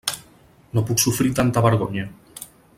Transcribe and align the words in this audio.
No 0.77 0.83
puc 0.87 1.03
sofrir 1.03 1.33
tanta 1.41 1.65
vergonya. 1.69 2.11